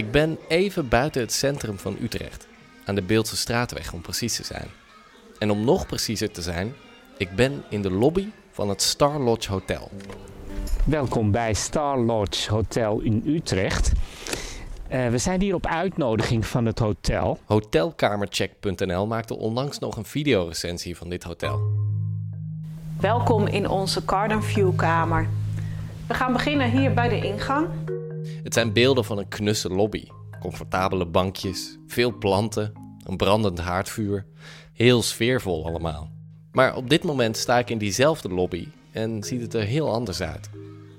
[0.00, 2.46] Ik ben even buiten het centrum van Utrecht,
[2.84, 4.68] aan de Beeldse Straatweg om precies te zijn.
[5.38, 6.74] En om nog preciezer te zijn,
[7.16, 9.90] ik ben in de lobby van het Star Lodge Hotel.
[10.84, 13.92] Welkom bij Star Lodge Hotel in Utrecht.
[14.92, 17.38] Uh, we zijn hier op uitnodiging van het hotel.
[17.44, 21.60] Hotelkamercheck.nl maakte onlangs nog een videorecensie van dit hotel.
[23.00, 25.28] Welkom in onze Garden View kamer.
[26.06, 27.68] We gaan beginnen hier bij de ingang.
[28.42, 30.04] Het zijn beelden van een knusse lobby.
[30.40, 32.72] Comfortabele bankjes, veel planten,
[33.04, 34.26] een brandend haardvuur.
[34.72, 36.10] Heel sfeervol allemaal.
[36.52, 40.20] Maar op dit moment sta ik in diezelfde lobby en ziet het er heel anders
[40.20, 40.50] uit.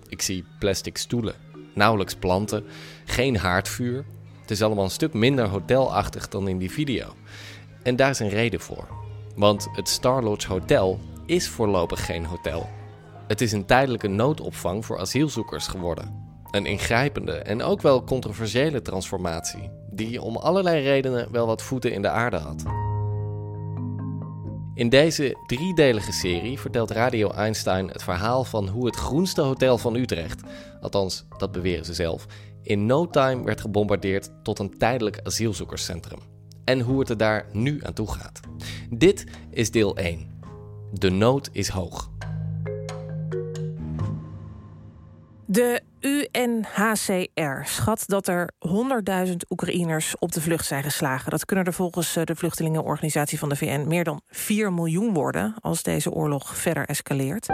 [0.08, 1.36] Ik zie plastic stoelen,
[1.74, 2.64] nauwelijks planten,
[3.06, 4.06] geen haardvuur.
[4.42, 7.14] Het is allemaal een stuk minder hotelachtig dan in die video.
[7.84, 8.88] En daar is een reden voor.
[9.36, 12.70] Want het Star Lodge Hotel is voorlopig geen hotel.
[13.28, 16.31] Het is een tijdelijke noodopvang voor asielzoekers geworden.
[16.52, 22.02] Een ingrijpende en ook wel controversiële transformatie, die om allerlei redenen wel wat voeten in
[22.02, 22.64] de aarde had.
[24.74, 29.96] In deze driedelige serie vertelt Radio Einstein het verhaal van hoe het groenste hotel van
[29.96, 30.42] Utrecht,
[30.82, 32.26] althans dat beweren ze zelf,
[32.62, 36.20] in no time werd gebombardeerd tot een tijdelijk asielzoekerscentrum.
[36.64, 38.40] En hoe het er daar nu aan toe gaat.
[38.90, 40.42] Dit is deel 1.
[40.92, 42.10] De nood is hoog.
[45.46, 48.50] De UNHCR schat dat er
[49.28, 51.32] 100.000 Oekraïners op de vlucht zijn geslagen.
[51.32, 55.84] Dat kunnen er volgens de vluchtelingenorganisatie van de VN meer dan 4 miljoen worden als
[55.84, 57.48] deze oorlog verder escaleert.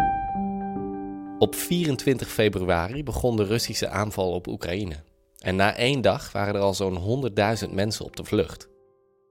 [1.40, 4.96] Op 24 februari begon de Russische aanval op Oekraïne.
[5.38, 7.24] En na één dag waren er al zo'n
[7.68, 8.68] 100.000 mensen op de vlucht.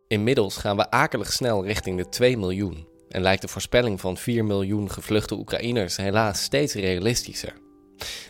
[0.08, 2.86] Inmiddels gaan we akelig snel richting de 2 miljoen.
[3.08, 7.64] En lijkt de voorspelling van 4 miljoen gevluchte Oekraïners helaas steeds realistischer.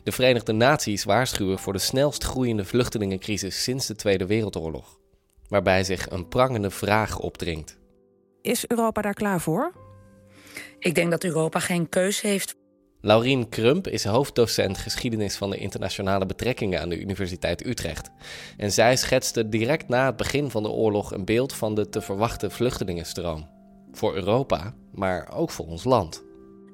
[0.03, 4.99] De Verenigde Naties waarschuwen voor de snelst groeiende vluchtelingencrisis sinds de Tweede Wereldoorlog,
[5.49, 7.79] waarbij zich een prangende vraag opdringt.
[8.43, 9.73] Is Europa daar klaar voor?
[10.79, 12.55] Ik denk dat Europa geen keus heeft.
[13.01, 18.11] Laurien Krump is hoofddocent geschiedenis van de internationale betrekkingen aan de Universiteit Utrecht.
[18.57, 22.01] En zij schetste direct na het begin van de oorlog een beeld van de te
[22.01, 23.49] verwachten vluchtelingenstroom.
[23.93, 26.26] Voor Europa, maar ook voor ons land.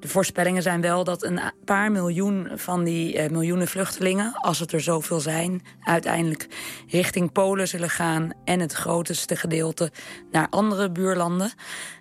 [0.03, 4.73] De voorspellingen zijn wel dat een paar miljoen van die uh, miljoenen vluchtelingen, als het
[4.73, 6.47] er zoveel zijn, uiteindelijk
[6.89, 9.91] richting Polen zullen gaan en het grootste gedeelte
[10.31, 11.53] naar andere buurlanden.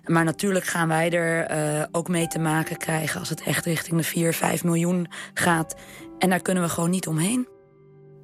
[0.04, 3.96] Maar natuurlijk gaan wij er uh, ook mee te maken krijgen als het echt richting
[3.96, 5.74] de 4, 5 miljoen gaat.
[6.18, 7.48] En daar kunnen we gewoon niet omheen.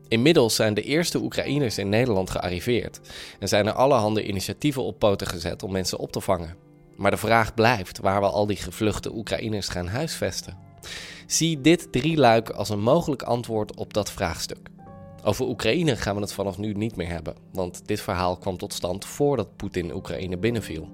[0.09, 3.01] Inmiddels zijn de eerste Oekraïners in Nederland gearriveerd
[3.39, 6.68] en zijn er allerhande initiatieven op poten gezet om mensen op te vangen.
[6.99, 10.57] Maar de vraag blijft waar we al die gevluchte Oekraïners gaan huisvesten.
[11.27, 14.69] Zie dit drieluik als een mogelijk antwoord op dat vraagstuk.
[15.25, 18.73] Over Oekraïne gaan we het vanaf nu niet meer hebben, want dit verhaal kwam tot
[18.73, 20.89] stand voordat Poetin Oekraïne binnenviel.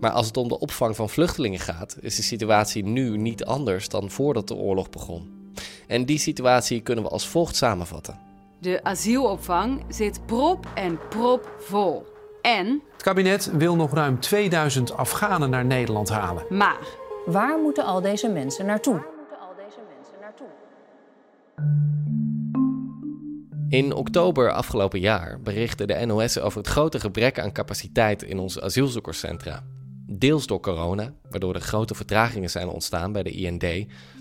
[0.00, 3.88] Maar als het om de opvang van vluchtelingen gaat, is de situatie nu niet anders
[3.88, 5.52] dan voordat de oorlog begon.
[5.86, 8.18] En die situatie kunnen we als volgt samenvatten.
[8.58, 12.06] De asielopvang zit prop en prop vol.
[12.46, 16.44] En het kabinet wil nog ruim 2000 Afghanen naar Nederland halen.
[16.48, 16.78] Maar
[17.24, 19.02] waar moeten al deze mensen naartoe?
[23.68, 28.62] In oktober afgelopen jaar berichtte de NOS over het grote gebrek aan capaciteit in onze
[28.62, 29.62] asielzoekerscentra.
[30.08, 33.64] Deels door corona, waardoor er grote vertragingen zijn ontstaan bij de IND,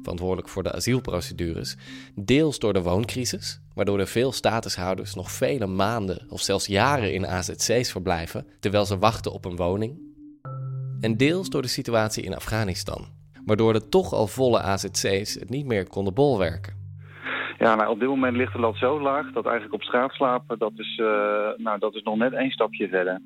[0.01, 1.78] verantwoordelijk voor de asielprocedures.
[2.16, 7.28] Deels door de wooncrisis, waardoor er veel statushouders nog vele maanden of zelfs jaren in
[7.28, 9.99] AZC's verblijven terwijl ze wachten op een woning.
[11.02, 13.05] En deels door de situatie in Afghanistan,
[13.46, 16.84] waardoor de toch al volle AZC's het niet meer konden bolwerken.
[17.58, 20.59] Ja, nou, op dit moment ligt de lat zo laag dat eigenlijk op straat slapen,
[20.59, 21.08] dat is, uh,
[21.58, 23.22] nou, dat is nog net één stapje verder.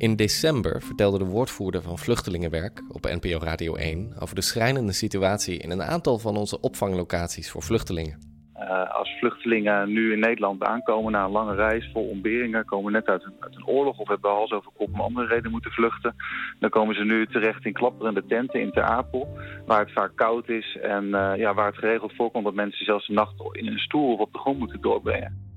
[0.00, 5.58] In december vertelde de woordvoerder van Vluchtelingenwerk op NPO Radio 1 over de schrijnende situatie
[5.58, 8.18] in een aantal van onze opvanglocaties voor vluchtelingen.
[8.56, 13.06] Uh, als vluchtelingen nu in Nederland aankomen na een lange reis vol ontberingen, komen net
[13.06, 16.14] uit een, uit een oorlog of hebben hals over kop om andere reden moeten vluchten,
[16.58, 19.28] dan komen ze nu terecht in klapperende tenten in Ter Apel,
[19.66, 23.06] waar het vaak koud is en uh, ja, waar het geregeld voorkomt dat mensen zelfs
[23.06, 25.49] de nacht in een stoel of op de grond moeten doorbrengen.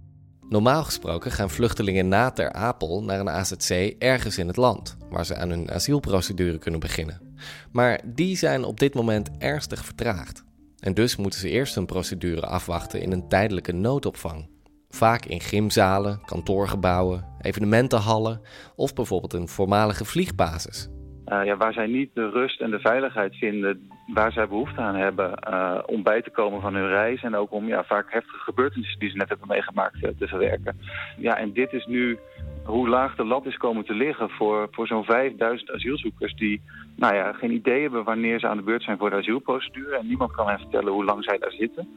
[0.53, 3.69] Normaal gesproken gaan vluchtelingen na Ter Apel naar een AZC
[3.99, 7.35] ergens in het land, waar ze aan hun asielprocedure kunnen beginnen.
[7.71, 10.43] Maar die zijn op dit moment ernstig vertraagd.
[10.79, 14.49] En dus moeten ze eerst hun procedure afwachten in een tijdelijke noodopvang.
[14.89, 18.41] Vaak in gymzalen, kantoorgebouwen, evenementenhallen
[18.75, 20.87] of bijvoorbeeld een voormalige vliegbasis.
[21.33, 24.95] Uh, ja, waar zij niet de rust en de veiligheid vinden waar zij behoefte aan
[24.95, 27.23] hebben uh, om bij te komen van hun reis.
[27.23, 30.79] En ook om ja, vaak heftige gebeurtenissen die ze net hebben meegemaakt uh, te verwerken.
[31.17, 32.19] Ja, en dit is nu
[32.63, 36.61] hoe laag de lat is komen te liggen voor, voor zo'n 5000 asielzoekers die
[36.95, 39.97] nou ja, geen idee hebben wanneer ze aan de beurt zijn voor de asielprocedure.
[39.97, 41.87] En niemand kan hen vertellen hoe lang zij daar zitten.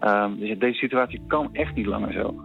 [0.00, 2.44] Um, dus deze situatie kan echt niet langer zo.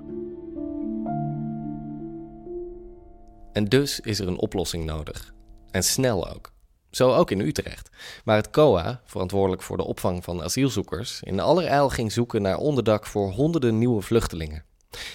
[3.53, 5.35] En dus is er een oplossing nodig.
[5.72, 6.52] En snel ook.
[6.92, 7.90] Zo ook in Utrecht,
[8.24, 13.06] waar het COA, verantwoordelijk voor de opvang van asielzoekers, in allerijl ging zoeken naar onderdak
[13.06, 14.64] voor honderden nieuwe vluchtelingen.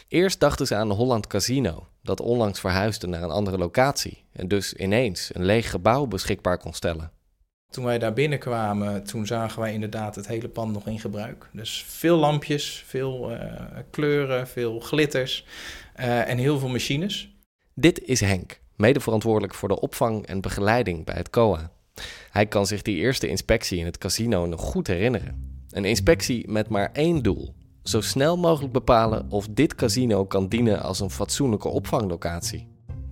[0.09, 4.49] Eerst dachten ze aan de Holland Casino, dat onlangs verhuisde naar een andere locatie en
[4.49, 7.13] dus ineens een leeg gebouw beschikbaar kon stellen.
[7.71, 11.49] Toen wij daar binnenkwamen, toen zagen wij inderdaad het hele pand nog in gebruik.
[11.53, 13.39] Dus veel lampjes, veel uh,
[13.91, 15.45] kleuren, veel glitters
[16.01, 17.37] uh, en heel veel machines.
[17.75, 21.71] Dit is Henk, mede verantwoordelijk voor de opvang en begeleiding bij het COA.
[22.31, 25.65] Hij kan zich die eerste inspectie in het casino nog goed herinneren.
[25.71, 30.83] Een inspectie met maar één doel: zo snel mogelijk bepalen of dit casino kan dienen
[30.83, 32.67] als een fatsoenlijke opvanglocatie.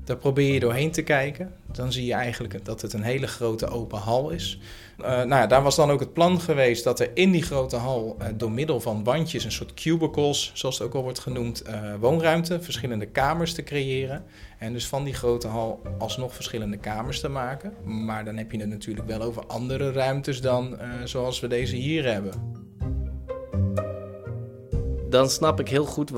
[0.05, 1.53] Daar probeer je doorheen te kijken.
[1.73, 4.61] Dan zie je eigenlijk dat het een hele grote open hal is.
[5.03, 8.17] Uh, nou daar was dan ook het plan geweest dat er in die grote hal
[8.21, 11.95] uh, door middel van bandjes, een soort cubicles, zoals het ook al wordt genoemd, uh,
[12.01, 14.25] woonruimte, verschillende kamers te creëren.
[14.59, 17.73] En dus van die grote hal alsnog verschillende kamers te maken.
[17.85, 22.13] Maar dan heb je het natuurlijk wel over andere ruimtes dan zoals we deze hier
[22.13, 22.33] hebben
[25.11, 26.13] dan snap ik heel goed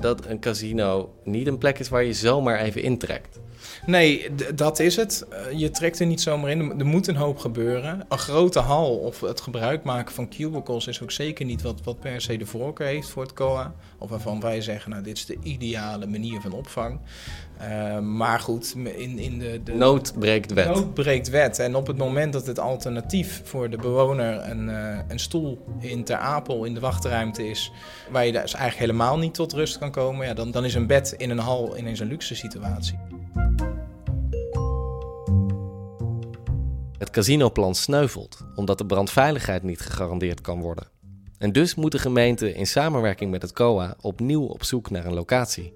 [0.00, 3.40] dat een casino niet een plek is waar je zomaar even intrekt.
[3.86, 5.26] Nee, dat is het.
[5.30, 6.78] Eh, je trekt er niet zomaar in.
[6.78, 8.04] Er moet een hoop gebeuren.
[8.08, 12.00] Een grote hal of het gebruik maken van cubicles is ook zeker niet wat, wat
[12.00, 13.74] per se de voorkeur heeft voor het COA.
[13.98, 16.98] Of waarvan wij zeggen, nou, dit is de ideale manier van opvang.
[17.62, 19.74] Uh, maar goed, in, in de, de...
[19.74, 20.66] Nood breekt wet.
[20.66, 21.58] Nood breekt wet.
[21.58, 26.04] En op het moment dat het alternatief voor de bewoner een, uh, een stoel in
[26.04, 27.72] Ter Apel in de wachtruimte is...
[28.10, 30.26] waar je dus eigenlijk helemaal niet tot rust kan komen...
[30.26, 32.98] Ja, dan, dan is een bed in een hal ineens een luxe situatie.
[37.04, 40.88] Het casinoplan sneuvelt omdat de brandveiligheid niet gegarandeerd kan worden.
[41.38, 45.14] En dus moet de gemeente in samenwerking met het COA opnieuw op zoek naar een
[45.14, 45.74] locatie.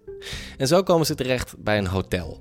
[0.57, 2.41] En zo komen ze terecht bij een hotel.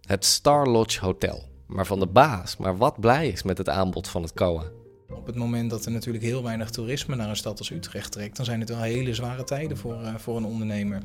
[0.00, 1.48] Het Star Lodge Hotel.
[1.66, 4.64] Waarvan de baas maar wat blij is met het aanbod van het COA.
[5.08, 8.36] Op het moment dat er natuurlijk heel weinig toerisme naar een stad als Utrecht trekt,
[8.36, 11.02] dan zijn het wel hele zware tijden voor, uh, voor een ondernemer.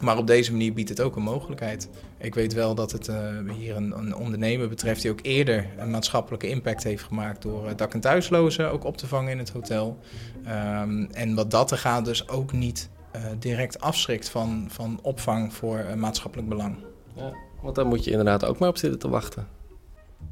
[0.00, 1.88] Maar op deze manier biedt het ook een mogelijkheid.
[2.18, 3.16] Ik weet wel dat het uh,
[3.56, 7.70] hier een, een, ondernemer betreft die ook eerder een maatschappelijke impact heeft gemaakt door uh,
[7.76, 9.98] dak- en thuislozen ook op te vangen in het hotel.
[10.46, 15.52] Um, en wat dat er gaat, dus ook niet uh, direct afschrikt van, van opvang
[15.52, 16.76] voor maatschappelijk belang.
[17.14, 17.32] Ja,
[17.62, 19.46] want daar moet je inderdaad ook maar op zitten te wachten.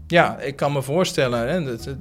[0.06, 1.96] Ja, ik kan me voorstellen, hè, dat,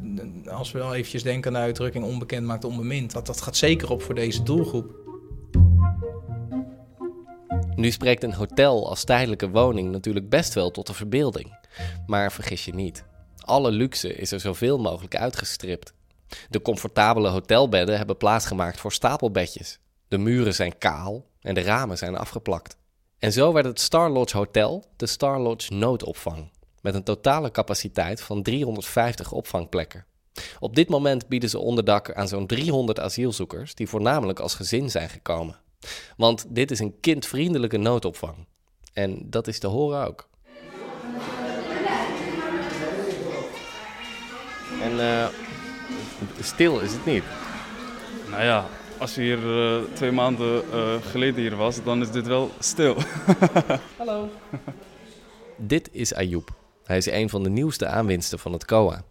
[0.48, 3.90] als we wel eventjes denken aan de uitdrukking onbekend maakt onbemind, dat dat gaat zeker
[3.90, 5.07] op voor deze doelgroep.
[7.78, 11.58] Nu spreekt een hotel als tijdelijke woning natuurlijk best wel tot de verbeelding.
[12.08, 13.06] Maar vergis je niet,
[13.46, 15.94] alle luxe is er zoveel mogelijk uitgestript.
[16.50, 19.80] De comfortabele hotelbedden hebben plaatsgemaakt voor stapelbedjes.
[20.08, 22.78] De muren zijn kaal en de ramen zijn afgeplakt.
[23.20, 28.22] En zo werd het Star Lodge Hotel de Star Lodge Noodopvang, met een totale capaciteit
[28.22, 30.06] van 350 opvangplekken.
[30.60, 35.10] Op dit moment bieden ze onderdak aan zo'n 300 asielzoekers die voornamelijk als gezin zijn
[35.10, 35.66] gekomen.
[36.18, 38.48] Want dit is een kindvriendelijke noodopvang.
[38.94, 40.28] En dat is te horen ook.
[44.82, 45.28] En uh,
[46.42, 47.24] stil is het niet.
[48.30, 48.66] Nou ja,
[48.98, 52.96] als je hier uh, twee maanden uh, geleden hier was, dan is dit wel stil.
[53.98, 54.30] Hallo.
[55.58, 56.50] dit is Ayoub.
[56.84, 59.04] Hij is een van de nieuwste aanwinsten van het COA.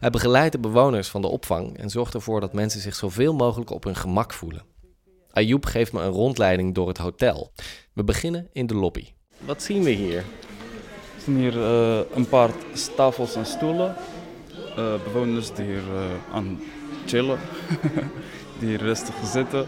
[0.00, 3.70] Hij begeleidt de bewoners van de opvang en zorgt ervoor dat mensen zich zoveel mogelijk
[3.70, 4.62] op hun gemak voelen.
[5.32, 7.52] Ayoub geeft me een rondleiding door het hotel.
[7.92, 9.04] We beginnen in de lobby.
[9.38, 10.24] Wat zien we hier?
[11.14, 12.50] We zien hier uh, een paar
[12.96, 13.94] tafels en stoelen.
[14.78, 16.60] Uh, bewoners die hier uh, aan
[17.06, 17.38] chillen,
[18.58, 19.66] die hier rustig zitten.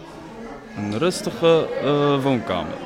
[0.76, 1.68] Een rustige
[2.22, 2.78] woonkamer.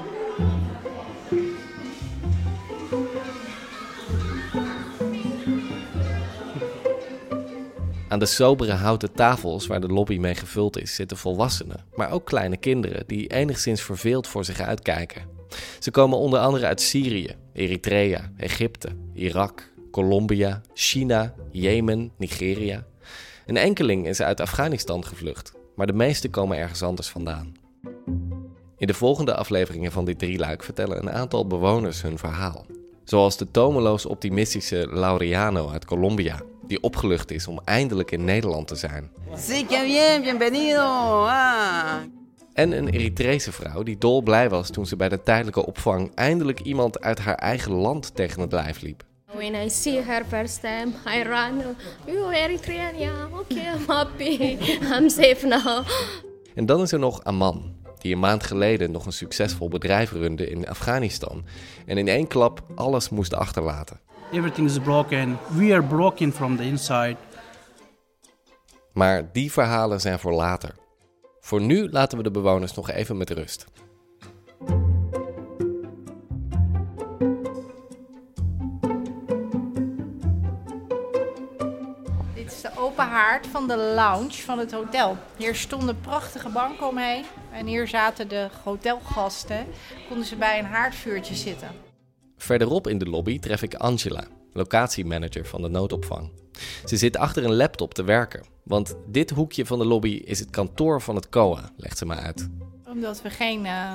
[8.08, 12.24] Aan de sobere houten tafels waar de lobby mee gevuld is, zitten volwassenen, maar ook
[12.24, 15.22] kleine kinderen die enigszins verveeld voor zich uitkijken.
[15.78, 22.84] Ze komen onder andere uit Syrië, Eritrea, Egypte, Irak, Colombia, China, Jemen, Nigeria.
[23.46, 27.52] Een enkeling is uit Afghanistan gevlucht, maar de meeste komen ergens anders vandaan.
[28.76, 32.66] In de volgende afleveringen van dit drieluik vertellen een aantal bewoners hun verhaal.
[33.04, 38.76] Zoals de tomeloos optimistische Laureano uit Colombia, die opgelucht is om eindelijk in Nederland te
[38.76, 39.10] zijn.
[39.36, 40.80] Sí, que bien, bienvenido.
[41.26, 41.94] Ah.
[42.52, 47.00] En een Eritrese vrouw die dolblij was toen ze bij de tijdelijke opvang eindelijk iemand
[47.00, 49.04] uit haar eigen land tegen het lijf liep.
[49.34, 51.76] When I see her first time, I run.
[52.06, 52.98] You Eritrean?
[52.98, 54.56] Yeah, okay, I'm happy.
[54.94, 55.86] I'm safe now.
[56.54, 60.50] En dan is er nog Aman, die een maand geleden nog een succesvol bedrijf runde
[60.50, 61.44] in Afghanistan
[61.86, 64.00] en in één klap alles moest achterlaten.
[64.30, 65.38] Everything is broken.
[65.48, 67.16] We are broken from the inside.
[68.92, 70.74] Maar die verhalen zijn voor later.
[71.40, 73.66] Voor nu laten we de bewoners nog even met rust.
[82.34, 85.16] Dit is de open haard van de lounge van het hotel.
[85.36, 87.24] Hier stonden prachtige banken omheen.
[87.52, 89.66] En hier zaten de hotelgasten.
[90.08, 91.87] Konden ze bij een haardvuurtje zitten.
[92.38, 96.30] Verderop in de lobby tref ik Angela, locatiemanager van de noodopvang.
[96.84, 100.50] Ze zit achter een laptop te werken, want dit hoekje van de lobby is het
[100.50, 102.48] kantoor van het COA, legt ze me uit.
[102.86, 103.94] Omdat we geen uh,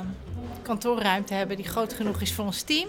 [0.61, 2.87] kantoorruimte hebben die groot genoeg is voor ons team.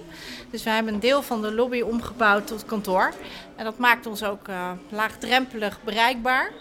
[0.51, 3.13] Dus we hebben een deel van de lobby omgebouwd tot kantoor.
[3.57, 6.53] En dat maakt ons ook uh, laagdrempelig bereikbaar.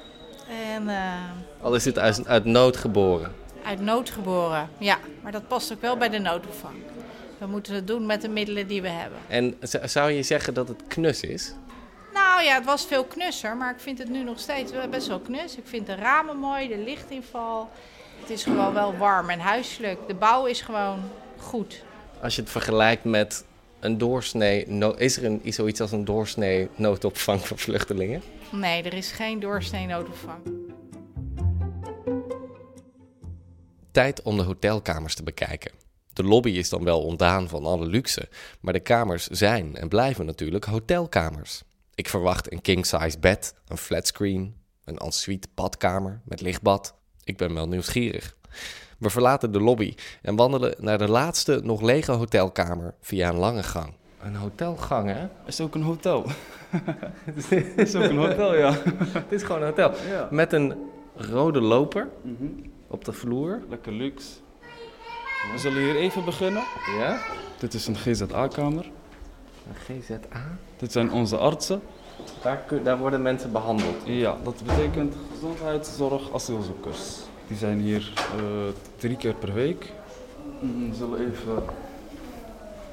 [0.74, 1.14] En, uh,
[1.62, 3.32] Al is dit uit, uit nood geboren?
[3.66, 4.98] Uit nood geboren, ja.
[5.22, 6.76] Maar dat past ook wel bij de noodopvang.
[7.44, 9.20] We moeten het doen met de middelen die we hebben.
[9.28, 11.54] En zou je zeggen dat het knus is?
[12.14, 15.20] Nou ja, het was veel knusser, maar ik vind het nu nog steeds best wel
[15.20, 15.56] knus.
[15.58, 17.70] Ik vind de ramen mooi, de lichtinval.
[18.20, 20.08] Het is gewoon wel warm en huiselijk.
[20.08, 21.00] De bouw is gewoon
[21.38, 21.84] goed.
[22.22, 23.46] Als je het vergelijkt met
[23.80, 24.66] een doorsnee,
[24.98, 28.22] is er een, zoiets als een doorsnee noodopvang voor vluchtelingen?
[28.52, 30.40] Nee, er is geen doorsnee noodopvang.
[33.92, 35.83] Tijd om de hotelkamers te bekijken.
[36.14, 38.30] De lobby is dan wel ontdaan van alle luxe,
[38.60, 41.64] maar de kamers zijn en blijven natuurlijk hotelkamers.
[41.96, 44.56] Ik verwacht een king-size bed, een flatscreen,
[44.86, 46.96] een ensuite badkamer met lichtbad.
[47.24, 48.36] Ik ben wel nieuwsgierig.
[48.98, 53.64] We verlaten de lobby en wandelen naar de laatste nog lege hotelkamer via een lange
[53.64, 53.94] gang.
[54.22, 55.28] Een hotelgang, hè?
[55.46, 56.26] Is ook een hotel.
[57.26, 58.72] Het is ook een hotel, ja.
[59.24, 59.92] Het is gewoon een hotel.
[60.08, 60.28] Ja.
[60.32, 60.74] Met een
[61.16, 62.72] rode loper mm -hmm.
[62.88, 63.62] op de vloer.
[63.70, 64.43] Lekker luxe.
[65.52, 66.64] We zullen hier even beginnen.
[66.98, 67.20] Ja?
[67.58, 68.86] Dit is een GZA-kamer.
[69.68, 70.58] Een GZA?
[70.78, 71.82] Dit zijn onze artsen.
[72.42, 73.96] Daar, daar worden mensen behandeld?
[74.04, 77.18] Ja, dat betekent gezondheidszorg asielzoekers.
[77.48, 78.44] Die zijn hier uh,
[78.98, 79.92] drie keer per week.
[80.60, 81.64] We zullen even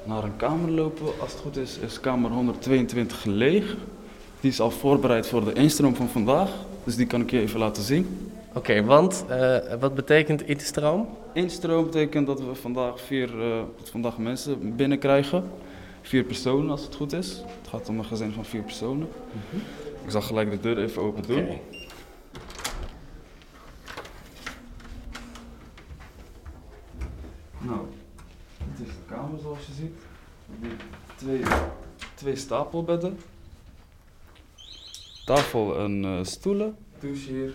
[0.04, 1.06] naar een kamer lopen.
[1.20, 3.76] Als het goed is, is kamer 122 leeg.
[4.40, 6.50] Die is al voorbereid voor de instroom van vandaag.
[6.84, 8.29] Dus die kan ik je even laten zien.
[8.50, 11.08] Oké, okay, want uh, wat betekent instroom?
[11.32, 15.50] Instroom betekent dat we vandaag vier uh, vandaag mensen binnenkrijgen.
[16.02, 17.28] Vier personen als het goed is.
[17.58, 19.08] Het gaat om een gezin van vier personen.
[19.08, 19.60] Mm -hmm.
[20.04, 21.42] Ik zal gelijk de deur even open doen.
[21.42, 21.60] Okay.
[27.58, 27.80] Nou,
[28.76, 29.98] dit is de kamer zoals je ziet.
[31.16, 31.42] Twee,
[32.14, 33.18] twee stapelbedden.
[35.24, 36.76] Tafel en uh, stoelen.
[37.00, 37.54] Douche hier.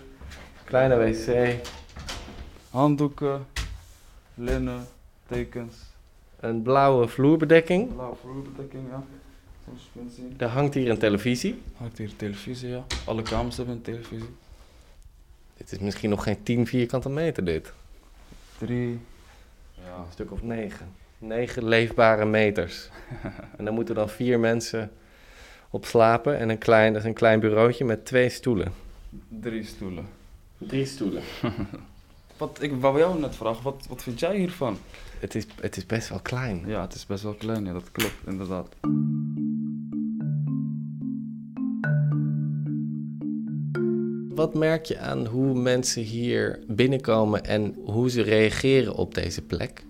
[0.65, 1.55] Kleine wc.
[2.69, 3.45] Handdoeken.
[4.33, 4.87] Linnen.
[5.27, 5.75] Tekens.
[6.39, 7.93] Een blauwe vloerbedekking.
[7.93, 9.03] Blauwe vloerbedekking, ja.
[9.65, 10.33] Zoals je kunt zien.
[10.37, 11.61] Er hangt hier een televisie.
[11.77, 12.85] Hangt hier een televisie, ja.
[13.05, 14.29] Alle kamers hebben een televisie.
[15.57, 17.73] Dit is misschien nog geen 10 vierkante meter, dit.
[18.57, 18.99] Drie.
[19.73, 19.97] Ja.
[19.97, 20.87] Een stuk of negen.
[21.17, 22.89] Negen leefbare meters.
[23.57, 24.91] en daar moeten dan vier mensen
[25.69, 26.37] op slapen.
[26.37, 28.73] En een klein, dat is een klein bureautje met twee stoelen.
[29.29, 30.14] Drie stoelen.
[30.57, 31.23] Drie stoelen.
[32.37, 34.77] wat, ik wou jou net vragen, wat, wat vind jij hiervan?
[35.19, 36.63] Het is, het is best wel klein.
[36.67, 38.67] Ja, het is best wel klein, ja, dat klopt, inderdaad.
[44.35, 49.85] Wat merk je aan hoe mensen hier binnenkomen en hoe ze reageren op deze plek?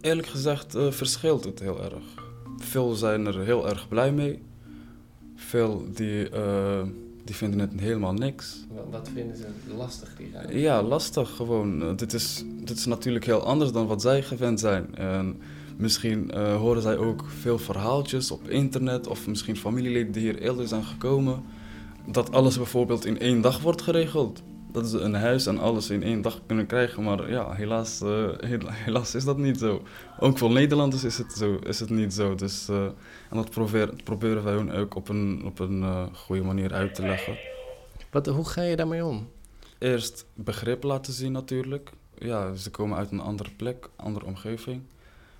[0.00, 2.04] Eerlijk gezegd uh, verschilt het heel erg.
[2.56, 4.42] Veel zijn er heel erg blij mee.
[5.34, 6.82] Veel die uh,
[7.24, 8.66] Die vinden het helemaal niks.
[8.90, 10.58] Wat vinden ze lastig, die ruimte?
[10.58, 11.96] Ja, lastig gewoon.
[11.96, 14.94] Dit, is, dit is natuurlijk heel anders dan wat zij gewend zijn.
[14.94, 15.40] En
[15.76, 20.68] misschien uh, horen zij ook veel verhaaltjes op internet of misschien familieleden die hier eerder
[20.68, 21.42] zijn gekomen.
[22.06, 26.02] Dat alles bijvoorbeeld in één dag wordt geregeld dat ze een huis en alles in
[26.02, 27.02] één dag kunnen krijgen.
[27.02, 28.28] Maar ja, helaas, uh,
[28.72, 29.82] helaas is dat niet zo.
[30.18, 32.34] Ook voor Nederlanders is het, zo, is het niet zo.
[32.34, 36.42] Dus, uh, en dat probeer, proberen wij hun ook op een, op een uh, goede
[36.42, 37.38] manier uit te leggen.
[38.10, 39.28] Wat, hoe ga je daarmee om?
[39.78, 41.90] Eerst begrip laten zien natuurlijk.
[42.18, 44.82] Ja, ze komen uit een andere plek, andere omgeving.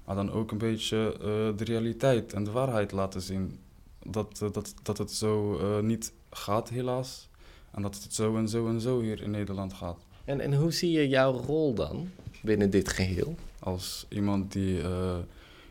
[0.04, 1.16] Maar dan ook een beetje
[1.56, 3.58] de realiteit en de waarheid laten zien.
[4.02, 7.28] Dat, dat, dat het zo niet gaat helaas.
[7.72, 10.04] En dat het zo en zo en zo hier in Nederland gaat.
[10.24, 12.10] En, en hoe zie je jouw rol dan
[12.42, 13.34] binnen dit geheel?
[13.58, 15.14] Als iemand die, uh,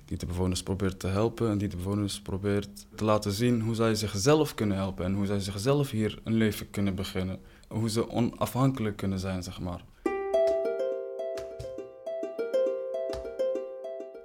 [0.06, 3.76] die de bewoners probeert te helpen en die de bewoners probeert te laten zien hoe
[3.76, 7.40] zij zichzelf kunnen helpen en hoe zij zichzelf hier een leven kunnen beginnen.
[7.68, 9.84] Hoe ze onafhankelijk kunnen zijn, zeg maar.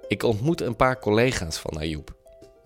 [0.07, 2.16] Ik ontmoet een paar collega's van Ayoub.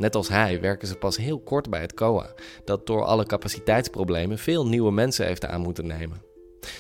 [0.02, 2.34] Net als hij werken ze pas heel kort bij het COA,
[2.66, 6.22] dat door alle capaciteitsproblemen veel nieuwe mensen heeft aan moeten nemen.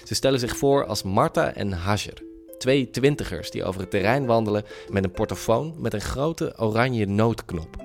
[0.04, 2.24] Ze stellen zich voor als Marta en Hajer,
[2.58, 7.76] twee twintigers die over het terrein wandelen met een portofoon met een grote oranje noodknop.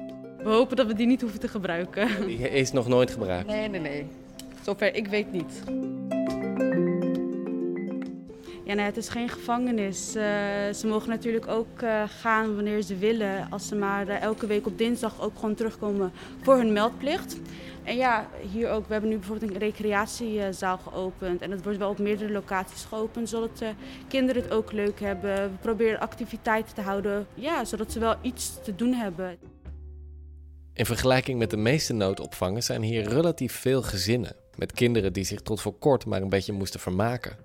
[0.43, 2.09] We hopen dat we die niet hoeven te gebruiken.
[2.27, 3.47] Die is nog nooit gebruikt?
[3.47, 4.07] Nee, nee, nee.
[4.65, 5.63] Zover ik weet niet.
[8.67, 10.17] Ja, het is geen gevangenis.
[10.17, 10.23] Uh,
[10.75, 13.47] ze mogen natuurlijk ook uh, gaan wanneer ze willen.
[13.51, 17.37] Als ze maar uh, elke week op dinsdag ook gewoon terugkomen voor hun meldplicht.
[17.83, 18.87] En ja, hier ook.
[18.87, 21.41] We hebben nu bijvoorbeeld een recreatiezaal geopend.
[21.41, 23.71] En dat wordt wel op meerdere locaties geopend, zodat de
[24.09, 25.35] kinderen het ook leuk hebben.
[25.35, 29.37] We proberen activiteiten te houden, ja, zodat ze wel iets te doen hebben.
[30.73, 34.46] In vergelijking met de meeste noodopvangen zijn hier relatief veel gezinnen.
[34.57, 37.37] Met kinderen die zich tot voor kort maar een beetje moesten vermaken.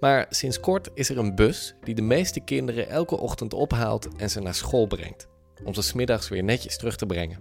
[0.00, 4.30] Maar sinds kort is er een bus die de meeste kinderen elke ochtend ophaalt en
[4.30, 5.26] ze naar school brengt.
[5.64, 7.38] Om ze smiddags weer netjes terug te brengen.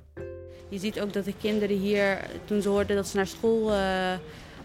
[0.70, 4.14] Je ziet ook dat de kinderen hier, toen ze hoorden dat ze naar school uh,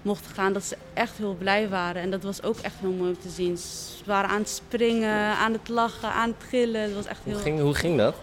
[0.02, 2.02] mochten gaan, dat ze echt heel blij waren.
[2.02, 3.56] En dat was ook echt heel mooi om te zien.
[3.58, 6.86] Ze waren aan het springen, aan het lachen, aan het gillen.
[6.86, 7.32] Dat was echt heel...
[7.32, 8.14] hoe, ging, hoe ging dat?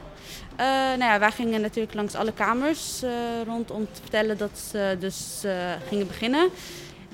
[0.51, 3.10] Uh, nou ja, wij gingen natuurlijk langs alle kamers uh,
[3.45, 5.51] rond om te vertellen dat ze dus uh,
[5.88, 6.49] gingen beginnen.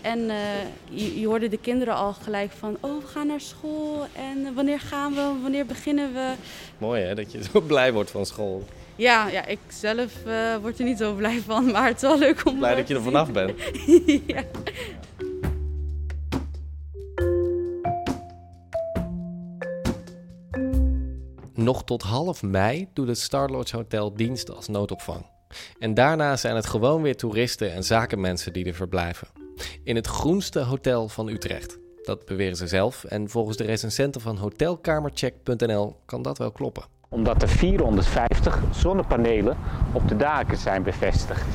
[0.02, 0.32] En
[0.90, 4.80] je, je, hoorde de kinderen al gelijk van, oh we gaan naar school en wanneer
[4.80, 6.34] gaan we, wanneer beginnen we.
[6.78, 8.66] Mooi hè, dat je zo blij wordt van school.
[8.96, 10.12] Ja, ja ik zelf
[10.62, 12.58] word er niet zo blij van, maar het is wel leuk om...
[12.58, 13.52] Blij dat je er vanaf bent.
[14.28, 14.44] ja.
[21.66, 25.26] Nog tot half mei doet het Star Lodge Hotel dienst als noodopvang.
[25.80, 29.28] En daarna zijn het gewoon weer toeristen en zakenmensen die er verblijven.
[29.84, 31.78] In het groenste hotel van Utrecht.
[32.04, 36.84] Dat beweren ze zelf en volgens de recensenten van hotelkamercheck.nl kan dat wel kloppen.
[37.10, 39.58] Omdat er 450 zonnepanelen
[39.94, 41.46] op de daken zijn bevestigd.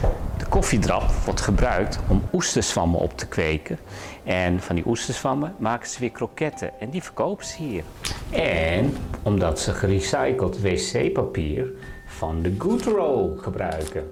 [0.50, 3.78] De koffiedrap wordt gebruikt om oesterswammen op te kweken.
[4.24, 7.82] En van die oesterswammen maken ze weer kroketten en die verkopen ze hier.
[8.30, 11.72] En omdat ze gerecycled wc-papier
[12.06, 14.10] van de Goodroll gebruiken.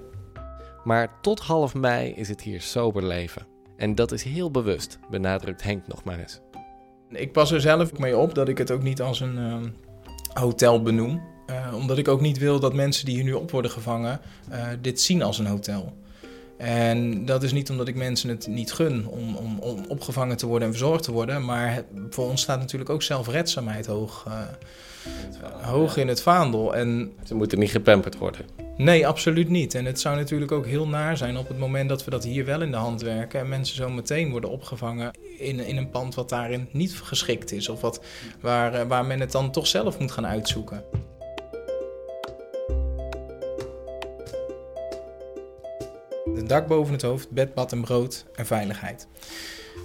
[0.83, 3.45] Maar tot half mei is het hier sober leven.
[3.77, 6.39] En dat is heel bewust, benadrukt Henk nog maar eens.
[7.09, 9.55] Ik pas er zelf mee op dat ik het ook niet als een uh,
[10.33, 11.21] hotel benoem.
[11.49, 14.19] Uh, omdat ik ook niet wil dat mensen die hier nu op worden gevangen
[14.51, 15.93] uh, dit zien als een hotel.
[16.59, 20.45] En dat is niet omdat ik mensen het niet gun om, om, om opgevangen te
[20.45, 21.45] worden en verzorgd te worden.
[21.45, 24.41] Maar voor ons staat natuurlijk ook zelfredzaamheid hoog, uh,
[25.61, 26.75] hoog in het vaandel.
[26.75, 28.45] En, Ze moeten niet gepamperd worden.
[28.77, 29.75] Nee, absoluut niet.
[29.75, 32.45] En het zou natuurlijk ook heel naar zijn op het moment dat we dat hier
[32.45, 33.39] wel in de hand werken.
[33.39, 37.69] En mensen zo meteen worden opgevangen in, in een pand wat daarin niet geschikt is.
[37.69, 38.01] Of wat,
[38.41, 40.83] waar, waar men het dan toch zelf moet gaan uitzoeken.
[46.49, 49.07] Dak boven het hoofd, bed, bad en brood en veiligheid.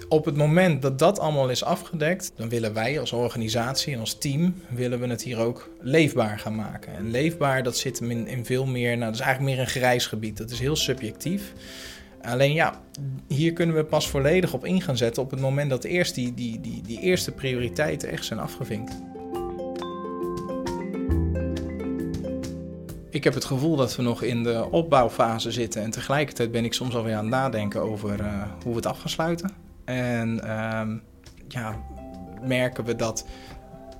[0.09, 4.17] Op het moment dat dat allemaal is afgedekt, dan willen wij als organisatie en als
[4.17, 6.95] team willen we het hier ook leefbaar gaan maken.
[6.95, 9.71] En leefbaar, dat zit hem in, in veel meer, nou, dat is eigenlijk meer een
[9.71, 10.37] grijs gebied.
[10.37, 11.53] Dat is heel subjectief.
[12.21, 12.81] Alleen ja,
[13.27, 16.33] hier kunnen we pas volledig op in gaan zetten op het moment dat eerst die,
[16.33, 19.01] die, die, die eerste prioriteiten echt zijn afgevinkt.
[23.15, 26.73] Ik heb het gevoel dat we nog in de opbouwfase zitten en tegelijkertijd ben ik
[26.73, 29.51] soms alweer aan het nadenken over uh, hoe we het af gaan sluiten.
[29.85, 30.81] En uh,
[31.47, 31.75] ja,
[32.41, 33.25] merken we dat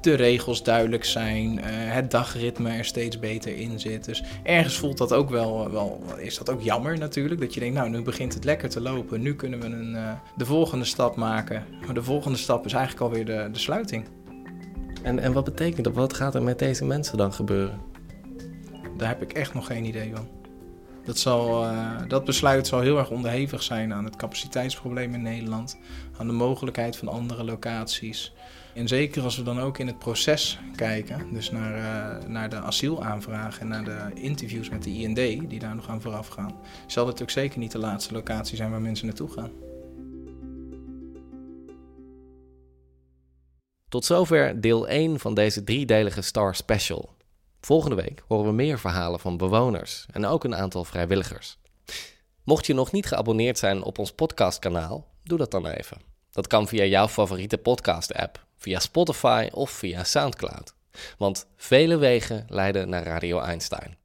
[0.01, 4.05] de regels duidelijk zijn, eh, het dagritme er steeds beter in zit.
[4.05, 7.41] Dus ergens voelt dat ook wel, wel, is dat ook jammer natuurlijk.
[7.41, 10.11] Dat je denkt, nou nu begint het lekker te lopen, nu kunnen we een, uh,
[10.35, 11.63] de volgende stap maken.
[11.85, 14.05] Maar de volgende stap is eigenlijk alweer de, de sluiting.
[15.03, 15.93] En, en wat betekent dat?
[15.93, 17.94] Wat gaat er met deze mensen dan gebeuren?
[18.97, 20.27] Daar heb ik echt nog geen idee van.
[21.05, 25.77] Dat, zal, uh, dat besluit zal heel erg onderhevig zijn aan het capaciteitsprobleem in Nederland,
[26.17, 28.33] aan de mogelijkheid van andere locaties.
[28.73, 32.55] En zeker als we dan ook in het proces kijken, dus naar, uh, naar de
[32.55, 36.55] asielaanvraag en naar de interviews met de IND, die daar nog aan vooraf gaan,
[36.87, 39.51] zal het ook zeker niet de laatste locatie zijn waar mensen naartoe gaan.
[43.89, 47.14] Tot zover deel 1 van deze driedelige Star Special.
[47.65, 51.57] Volgende week horen we meer verhalen van bewoners en ook een aantal vrijwilligers.
[52.43, 55.97] Mocht je nog niet geabonneerd zijn op ons podcastkanaal, doe dat dan even.
[56.31, 60.73] Dat kan via jouw favoriete podcast-app, via Spotify of via SoundCloud.
[61.17, 64.04] Want vele wegen leiden naar Radio Einstein.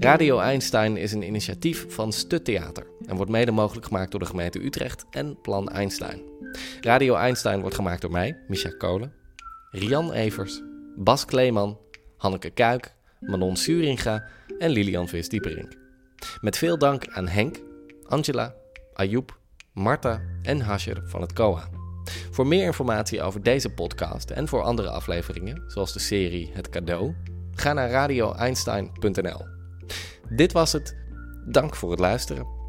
[0.00, 4.64] Radio Einstein is een initiatief van Stuttheater en wordt mede mogelijk gemaakt door de gemeente
[4.64, 6.22] Utrecht en Plan Einstein.
[6.80, 9.12] Radio Einstein wordt gemaakt door mij, Micha Kolen,
[9.70, 10.62] Rian Evers,
[10.96, 11.78] Bas Kleeman,
[12.16, 14.24] Hanneke Kuik, Manon Suringa
[14.58, 15.72] en Lilian Vis-Dieperink.
[16.40, 17.60] Met veel dank aan Henk,
[18.02, 18.54] Angela,
[18.94, 19.38] Ayoub,
[19.72, 21.68] Marta en Hasher van het COA.
[22.30, 27.14] Voor meer informatie over deze podcast en voor andere afleveringen, zoals de serie Het Cadeau,
[27.54, 29.59] ga naar radioeinstein.nl.
[30.30, 30.96] Dit was het.
[31.46, 32.59] Dank voor het luisteren.